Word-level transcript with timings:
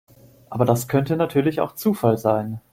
Aber 0.49 0.65
das 0.65 0.87
könnte 0.87 1.15
natürlich 1.15 1.61
auch 1.61 1.73
Zufall 1.75 2.17
sein. 2.17 2.59